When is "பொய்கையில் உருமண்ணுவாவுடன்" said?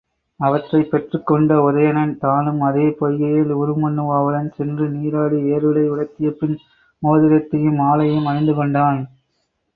2.99-4.49